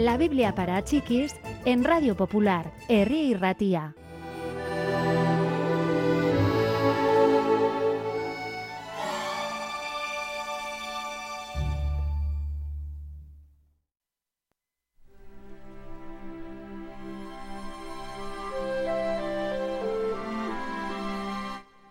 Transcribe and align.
La 0.00 0.16
Biblia 0.16 0.54
para 0.54 0.82
chiquis 0.82 1.36
en 1.66 1.84
Radio 1.84 2.16
Popular, 2.16 2.72
Herri 2.88 3.20
y 3.20 3.34
Ratía. 3.34 3.94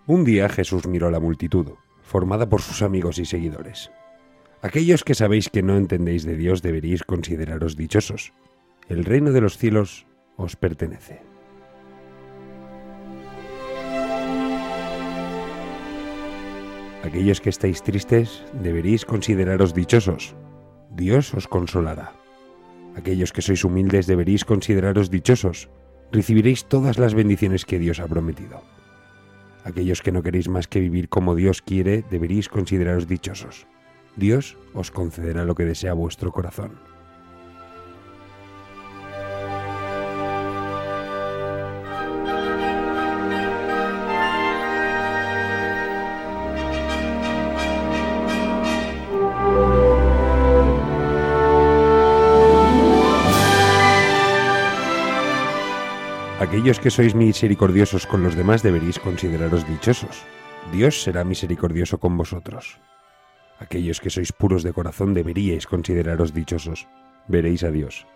Un 0.07 0.26
día 0.26 0.50
Jesús 0.50 0.88
miró 0.88 1.10
a 1.10 1.12
la 1.12 1.20
multitud, 1.20 1.73
formada 2.02 2.50
por 2.50 2.63
sus 2.63 2.82
amigos 2.82 3.20
y 3.20 3.26
seguidores. 3.26 3.91
Aquellos 4.62 5.05
que 5.05 5.16
sabéis 5.16 5.48
que 5.48 5.63
no 5.63 5.77
entendéis 5.77 6.27
de 6.27 6.36
Dios 6.36 6.62
deberíais 6.62 7.04
consideraros 7.08 7.77
dichosos. 7.77 8.34
El 8.90 9.05
reino 9.05 9.32
de 9.32 9.40
los 9.40 9.58
cielos 9.58 10.05
os 10.35 10.58
pertenece. 10.58 11.22
Aquellos 17.05 17.40
que 17.40 17.49
estáis 17.49 17.82
tristes 17.84 18.44
deberíais 18.62 19.05
consideraros 19.05 19.73
dichosos. 19.73 20.35
Dios 20.91 21.34
os 21.34 21.48
consolará. 21.48 22.12
Aquellos 22.99 23.32
que 23.32 23.41
sois 23.41 23.63
humildes 23.63 24.12
deberíais 24.12 24.44
consideraros 24.44 25.07
dichosos. 25.07 25.71
Recibiréis 26.12 26.68
todas 26.68 26.99
las 26.99 27.13
bendiciones 27.16 27.63
que 27.63 27.80
Dios 27.80 28.02
ha 28.02 28.07
prometido. 28.07 28.60
Aquellos 29.63 30.02
que 30.02 30.12
no 30.12 30.21
queréis 30.21 30.49
más 30.49 30.68
que 30.68 30.82
vivir 30.84 31.07
como 31.07 31.35
Dios 31.35 31.62
quiere, 31.62 32.04
deberíais 32.12 32.49
consideraros 32.49 33.07
dichosos. 33.07 33.66
Dios 34.20 34.58
os 34.76 34.91
concederá 34.91 35.46
lo 35.46 35.55
que 35.55 35.63
desea 35.63 35.93
vuestro 35.93 36.32
corazón. 36.32 36.76
Aquellos 56.40 56.80
que 56.80 56.91
sois 56.91 57.15
misericordiosos 57.15 58.04
con 58.08 58.24
los 58.24 58.36
demás 58.36 58.63
deberéis 58.63 58.99
consideraros 58.99 59.63
dichosos. 59.63 60.26
Dios 60.71 61.04
será 61.04 61.24
misericordioso 61.24 61.99
con 61.99 62.18
vosotros. 62.18 62.80
Aquellos 63.60 63.99
que 63.99 64.09
sois 64.09 64.31
puros 64.31 64.63
de 64.63 64.72
corazón 64.72 65.13
deberíais 65.13 65.68
consideraros 65.68 66.34
dichosos. 66.34 66.88
Veréis 67.28 67.63
a 67.63 67.72
Dios. 67.72 68.07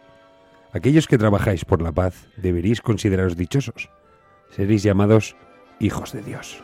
Aquellos 0.72 1.05
que 1.05 1.19
trabajáis 1.19 1.66
por 1.66 1.81
la 1.81 1.91
paz 1.91 2.31
deberíais 2.38 2.80
consideraros 2.80 3.36
dichosos. 3.36 3.91
Seréis 4.49 4.83
llamados 4.83 5.36
hijos 5.80 6.14
de 6.14 6.23
Dios. 6.23 6.64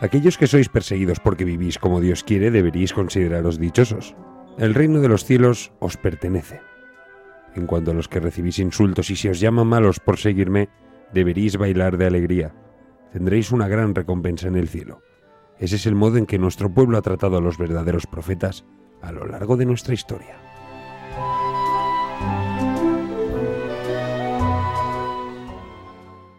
Aquellos 0.00 0.36
que 0.36 0.50
sois 0.50 0.68
perseguidos 0.68 1.20
porque 1.20 1.46
vivís 1.46 1.78
como 1.78 2.02
Dios 2.02 2.26
quiere 2.26 2.50
deberíais 2.50 2.92
consideraros 2.92 3.58
dichosos. 3.58 4.14
El 4.58 4.74
reino 4.74 5.00
de 5.00 5.08
los 5.08 5.24
cielos 5.24 5.72
os 5.78 5.96
pertenece. 5.96 6.60
En 7.54 7.66
cuanto 7.66 7.92
a 7.92 7.94
los 7.94 8.08
que 8.08 8.20
recibís 8.20 8.58
insultos 8.58 9.08
y 9.08 9.16
si 9.16 9.28
os 9.28 9.40
llaman 9.40 9.68
malos 9.68 10.00
por 10.00 10.18
seguirme, 10.18 10.68
deberéis 11.12 11.56
bailar 11.56 11.96
de 11.96 12.06
alegría. 12.06 12.54
Tendréis 13.12 13.52
una 13.52 13.68
gran 13.68 13.94
recompensa 13.94 14.48
en 14.48 14.56
el 14.56 14.68
cielo. 14.68 15.02
Ese 15.58 15.76
es 15.76 15.86
el 15.86 15.94
modo 15.94 16.18
en 16.18 16.26
que 16.26 16.38
nuestro 16.38 16.72
pueblo 16.72 16.98
ha 16.98 17.02
tratado 17.02 17.38
a 17.38 17.40
los 17.40 17.58
verdaderos 17.58 18.06
profetas 18.06 18.64
a 19.02 19.12
lo 19.12 19.26
largo 19.26 19.56
de 19.56 19.66
nuestra 19.66 19.94
historia. 19.94 20.45